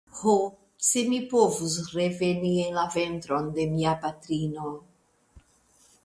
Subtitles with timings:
[0.19, 0.31] Ho,
[0.85, 4.71] se mi povus reveni en la ventron de mia patrino!